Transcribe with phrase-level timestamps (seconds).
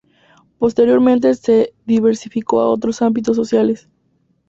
[0.57, 3.87] Posteriormente se diversificó a otros ámbitos sociales.